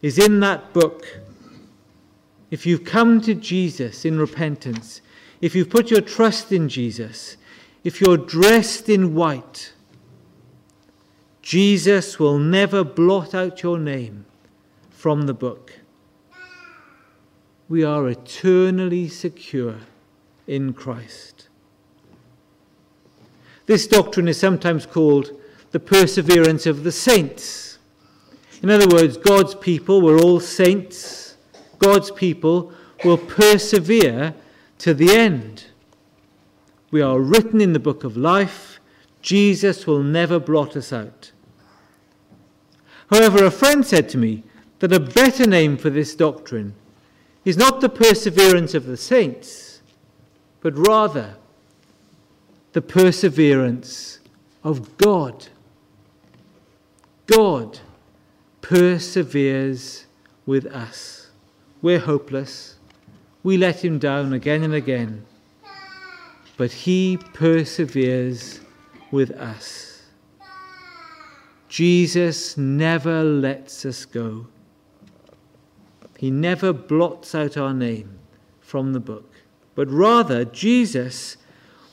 is 0.00 0.18
in 0.18 0.40
that 0.40 0.72
book, 0.72 1.20
if 2.50 2.64
you've 2.64 2.84
come 2.84 3.20
to 3.20 3.34
Jesus 3.34 4.06
in 4.06 4.18
repentance, 4.18 5.02
if 5.42 5.54
you've 5.54 5.68
put 5.68 5.90
your 5.90 6.00
trust 6.00 6.52
in 6.52 6.70
Jesus, 6.70 7.36
if 7.84 8.00
you're 8.00 8.16
dressed 8.16 8.88
in 8.88 9.14
white, 9.14 9.74
Jesus 11.42 12.18
will 12.18 12.38
never 12.38 12.82
blot 12.82 13.34
out 13.34 13.62
your 13.62 13.78
name 13.78 14.24
from 14.88 15.26
the 15.26 15.34
book. 15.34 15.80
We 17.68 17.84
are 17.84 18.08
eternally 18.08 19.06
secure 19.10 19.80
in 20.46 20.72
Christ. 20.72 21.39
This 23.70 23.86
doctrine 23.86 24.26
is 24.26 24.36
sometimes 24.36 24.84
called 24.84 25.30
the 25.70 25.78
perseverance 25.78 26.66
of 26.66 26.82
the 26.82 26.90
saints. 26.90 27.78
In 28.64 28.68
other 28.68 28.88
words, 28.88 29.16
God's 29.16 29.54
people 29.54 30.00
were 30.00 30.18
all 30.18 30.40
saints. 30.40 31.36
God's 31.78 32.10
people 32.10 32.72
will 33.04 33.16
persevere 33.16 34.34
to 34.78 34.92
the 34.92 35.12
end. 35.12 35.66
We 36.90 37.00
are 37.00 37.20
written 37.20 37.60
in 37.60 37.72
the 37.72 37.78
book 37.78 38.02
of 38.02 38.16
life. 38.16 38.80
Jesus 39.22 39.86
will 39.86 40.02
never 40.02 40.40
blot 40.40 40.74
us 40.74 40.92
out. 40.92 41.30
However, 43.08 43.44
a 43.44 43.52
friend 43.52 43.86
said 43.86 44.08
to 44.08 44.18
me 44.18 44.42
that 44.80 44.92
a 44.92 44.98
better 44.98 45.46
name 45.46 45.76
for 45.76 45.90
this 45.90 46.16
doctrine 46.16 46.74
is 47.44 47.56
not 47.56 47.80
the 47.80 47.88
perseverance 47.88 48.74
of 48.74 48.86
the 48.86 48.96
saints, 48.96 49.80
but 50.60 50.76
rather 50.76 51.36
the 52.72 52.82
perseverance 52.82 54.20
of 54.62 54.96
God. 54.96 55.48
God 57.26 57.80
perseveres 58.60 60.06
with 60.46 60.66
us. 60.66 61.30
We're 61.82 62.00
hopeless. 62.00 62.76
We 63.42 63.56
let 63.56 63.84
him 63.84 63.98
down 63.98 64.32
again 64.32 64.62
and 64.62 64.74
again 64.74 65.26
but 66.60 66.72
he 66.72 67.16
perseveres 67.32 68.60
with 69.10 69.30
us. 69.30 70.02
Jesus 71.66 72.54
never 72.58 73.24
lets 73.24 73.86
us 73.86 74.04
go. 74.04 74.46
He 76.18 76.30
never 76.30 76.74
blots 76.74 77.34
out 77.34 77.56
our 77.56 77.72
name 77.72 78.18
from 78.60 78.92
the 78.92 79.00
book, 79.00 79.32
but 79.74 79.90
rather 79.90 80.44
Jesus 80.44 81.38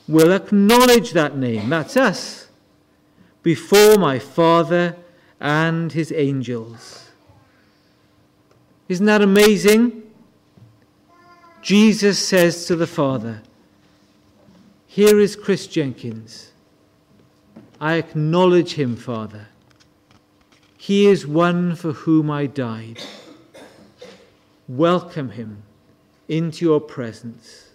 will 0.08 0.32
acknowledge 0.32 1.12
that 1.12 1.36
name, 1.36 1.68
that's 1.68 1.96
us, 1.96 2.48
before 3.42 3.98
my 3.98 4.18
Father 4.18 4.96
and 5.38 5.92
his 5.92 6.10
angels. 6.12 7.10
Isn't 8.88 9.06
that 9.06 9.20
amazing? 9.20 10.02
Jesus 11.60 12.18
says 12.18 12.64
to 12.66 12.76
the 12.76 12.86
Father, 12.86 13.42
Here 14.86 15.20
is 15.20 15.36
Chris 15.36 15.66
Jenkins. 15.66 16.52
I 17.80 17.94
acknowledge 17.94 18.74
him, 18.74 18.96
Father. 18.96 19.48
He 20.78 21.06
is 21.06 21.26
one 21.26 21.76
for 21.76 21.92
whom 21.92 22.30
I 22.30 22.46
died. 22.46 23.02
Welcome 24.66 25.30
him 25.30 25.62
into 26.28 26.64
your 26.64 26.80
presence. 26.80 27.67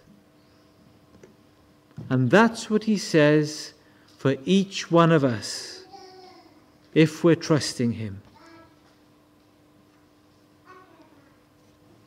And 2.10 2.30
that's 2.30 2.68
what 2.68 2.84
he 2.84 2.96
says 2.96 3.74
for 4.18 4.36
each 4.44 4.90
one 4.90 5.12
of 5.12 5.24
us 5.24 5.84
if 6.94 7.24
we're 7.24 7.34
trusting 7.34 7.92
him. 7.92 8.22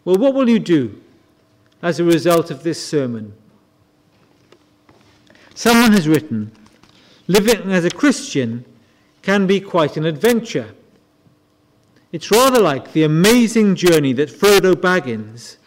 Well, 0.06 0.18
what 0.18 0.34
will 0.34 0.50
you 0.50 0.60
do 0.60 1.02
as 1.82 2.00
a 2.00 2.04
result 2.04 2.50
of 2.50 2.64
this 2.64 2.86
sermon? 2.86 3.34
Someone 5.54 5.92
has 5.92 6.08
written, 6.08 6.52
living 7.28 7.72
as 7.72 7.84
a 7.84 7.90
Christian 7.90 8.64
can 9.22 9.48
be 9.48 9.60
quite 9.60 9.98
an 9.98 10.06
adventure. 10.06 10.70
It's 12.12 12.32
rather 12.32 12.62
like 12.62 12.94
the 12.94 13.04
amazing 13.04 13.76
journey 13.76 14.14
that 14.14 14.30
Frodo 14.30 14.74
Baggins 14.74 15.58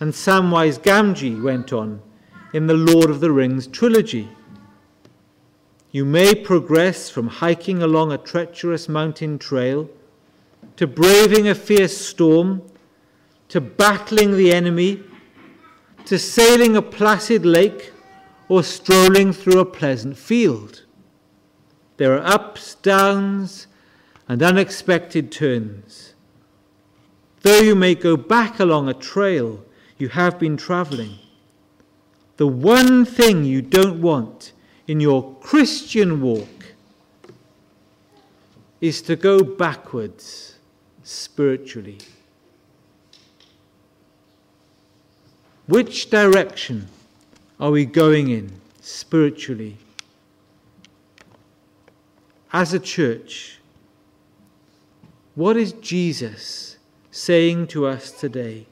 and 0.00 0.12
Samwise 0.12 0.78
Gamgee 0.78 1.42
went 1.42 1.72
on 1.72 2.00
in 2.52 2.66
the 2.66 2.74
Lord 2.74 3.10
of 3.10 3.20
the 3.20 3.30
Rings 3.30 3.66
trilogy. 3.66 4.28
You 5.92 6.04
may 6.04 6.34
progress 6.34 7.10
from 7.10 7.28
hiking 7.28 7.82
along 7.82 8.12
a 8.12 8.18
treacherous 8.18 8.88
mountain 8.88 9.38
trail 9.38 9.88
to 10.76 10.86
braving 10.86 11.48
a 11.48 11.54
fierce 11.54 11.96
storm 11.96 12.62
to 13.48 13.60
battling 13.60 14.36
the 14.36 14.52
enemy 14.52 15.02
to 16.06 16.18
sailing 16.18 16.76
a 16.76 16.82
placid 16.82 17.44
lake 17.44 17.92
or 18.48 18.62
strolling 18.62 19.32
through 19.32 19.60
a 19.60 19.64
pleasant 19.64 20.16
field. 20.16 20.84
There 21.98 22.16
are 22.16 22.26
ups, 22.26 22.76
downs, 22.76 23.66
and 24.28 24.42
unexpected 24.42 25.30
turns. 25.30 26.14
Though 27.42 27.60
you 27.60 27.74
may 27.74 27.94
go 27.94 28.16
back 28.16 28.60
along 28.60 28.88
a 28.88 28.94
trail 28.94 29.64
you 29.98 30.08
have 30.08 30.38
been 30.38 30.56
traveling, 30.56 31.18
the 32.40 32.46
one 32.46 33.04
thing 33.04 33.44
you 33.44 33.60
don't 33.60 34.00
want 34.00 34.52
in 34.88 34.98
your 34.98 35.34
Christian 35.42 36.22
walk 36.22 36.72
is 38.80 39.02
to 39.02 39.14
go 39.14 39.44
backwards 39.44 40.56
spiritually. 41.02 41.98
Which 45.66 46.08
direction 46.08 46.88
are 47.60 47.70
we 47.70 47.84
going 47.84 48.30
in 48.30 48.50
spiritually? 48.80 49.76
As 52.54 52.72
a 52.72 52.80
church, 52.80 53.58
what 55.34 55.58
is 55.58 55.72
Jesus 55.72 56.78
saying 57.10 57.66
to 57.66 57.84
us 57.84 58.10
today? 58.10 58.64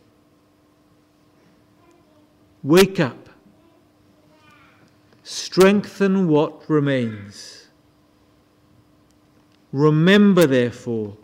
Wake 2.63 2.99
up. 2.99 3.28
Strengthen 5.31 6.27
what 6.27 6.71
remains. 6.71 7.67
Remember, 9.73 10.47
therefore, 10.47 11.19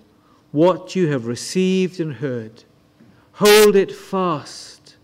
what 0.52 0.94
you 0.94 1.08
have 1.10 1.26
received 1.26 1.98
and 2.00 2.12
heard. 2.12 2.64
Hold 3.32 3.74
it 3.74 3.90
fast 3.90 4.96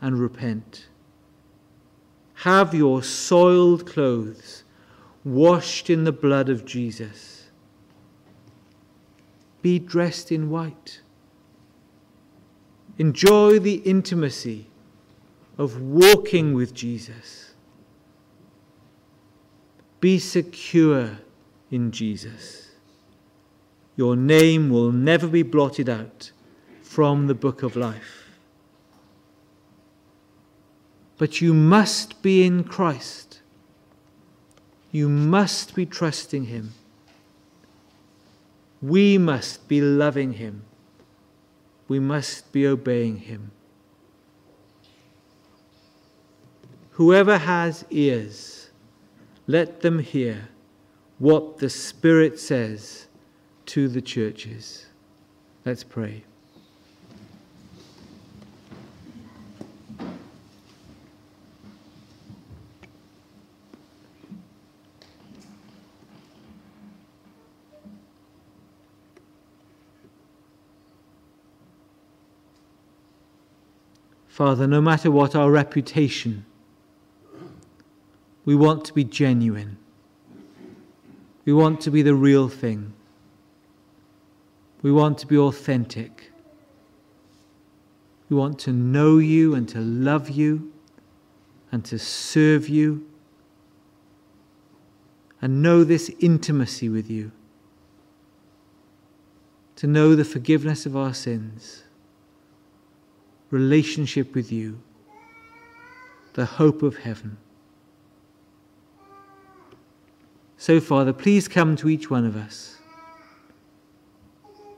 and 0.00 0.18
repent. 0.18 0.88
Have 2.32 2.72
your 2.72 3.02
soiled 3.02 3.86
clothes 3.86 4.64
washed 5.22 5.90
in 5.90 6.04
the 6.04 6.12
blood 6.12 6.48
of 6.48 6.64
Jesus. 6.64 7.50
Be 9.60 9.78
dressed 9.78 10.32
in 10.32 10.48
white. 10.48 11.02
Enjoy 12.96 13.58
the 13.58 13.82
intimacy 13.84 14.70
of 15.56 15.80
walking 15.80 16.54
with 16.54 16.74
Jesus. 16.74 17.54
Be 20.00 20.18
secure 20.18 21.18
in 21.70 21.90
Jesus. 21.90 22.70
Your 23.96 24.16
name 24.16 24.70
will 24.70 24.92
never 24.92 25.26
be 25.28 25.42
blotted 25.42 25.88
out 25.88 26.32
from 26.82 27.26
the 27.26 27.34
book 27.34 27.62
of 27.62 27.76
life. 27.76 28.28
But 31.16 31.40
you 31.40 31.54
must 31.54 32.22
be 32.22 32.44
in 32.44 32.64
Christ. 32.64 33.40
You 34.90 35.08
must 35.08 35.74
be 35.74 35.86
trusting 35.86 36.46
Him. 36.46 36.72
We 38.82 39.16
must 39.16 39.68
be 39.68 39.80
loving 39.80 40.34
Him. 40.34 40.64
We 41.88 42.00
must 42.00 42.52
be 42.52 42.66
obeying 42.66 43.18
Him. 43.18 43.52
Whoever 46.94 47.38
has 47.38 47.84
ears, 47.90 48.70
let 49.48 49.80
them 49.80 49.98
hear 49.98 50.48
what 51.18 51.58
the 51.58 51.68
Spirit 51.68 52.38
says 52.38 53.08
to 53.66 53.88
the 53.88 54.00
churches. 54.00 54.86
Let's 55.64 55.82
pray. 55.82 56.22
Father, 74.28 74.68
no 74.68 74.80
matter 74.80 75.10
what 75.10 75.34
our 75.34 75.50
reputation, 75.50 76.44
we 78.44 78.54
want 78.54 78.84
to 78.84 78.92
be 78.92 79.04
genuine. 79.04 79.78
We 81.44 81.52
want 81.52 81.80
to 81.82 81.90
be 81.90 82.02
the 82.02 82.14
real 82.14 82.48
thing. 82.48 82.92
We 84.82 84.92
want 84.92 85.18
to 85.18 85.26
be 85.26 85.38
authentic. 85.38 86.30
We 88.28 88.36
want 88.36 88.58
to 88.60 88.72
know 88.72 89.18
you 89.18 89.54
and 89.54 89.68
to 89.70 89.80
love 89.80 90.30
you 90.30 90.72
and 91.72 91.84
to 91.86 91.98
serve 91.98 92.68
you 92.68 93.06
and 95.40 95.62
know 95.62 95.84
this 95.84 96.10
intimacy 96.20 96.88
with 96.88 97.10
you. 97.10 97.32
To 99.76 99.86
know 99.86 100.14
the 100.14 100.24
forgiveness 100.24 100.86
of 100.86 100.96
our 100.96 101.12
sins 101.12 101.84
relationship 103.50 104.34
with 104.34 104.50
you, 104.50 104.80
the 106.32 106.44
hope 106.44 106.82
of 106.82 106.96
heaven. 106.96 107.36
So, 110.56 110.80
Father, 110.80 111.12
please 111.12 111.48
come 111.48 111.76
to 111.76 111.88
each 111.88 112.10
one 112.10 112.24
of 112.24 112.36
us. 112.36 112.78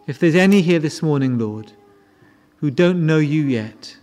If 0.06 0.18
there's 0.18 0.34
any 0.34 0.62
here 0.62 0.78
this 0.78 1.02
morning, 1.02 1.38
Lord, 1.38 1.72
who 2.58 2.70
don't 2.70 3.04
know 3.04 3.18
you 3.18 3.42
yet, 3.42 3.96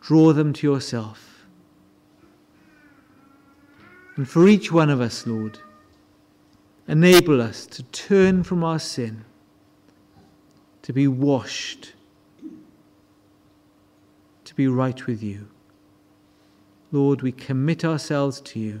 draw 0.00 0.32
them 0.32 0.52
to 0.54 0.66
yourself. 0.66 1.44
And 4.16 4.28
for 4.28 4.48
each 4.48 4.72
one 4.72 4.90
of 4.90 5.00
us, 5.00 5.26
Lord, 5.26 5.60
enable 6.86 7.40
us 7.40 7.66
to 7.66 7.82
turn 7.84 8.42
from 8.42 8.64
our 8.64 8.78
sin, 8.78 9.24
to 10.82 10.92
be 10.92 11.06
washed 11.06 11.92
to 14.48 14.54
be 14.54 14.66
right 14.66 15.06
with 15.06 15.22
you. 15.22 15.46
Lord, 16.90 17.20
we 17.20 17.32
commit 17.32 17.84
ourselves 17.84 18.40
to 18.40 18.58
you. 18.58 18.80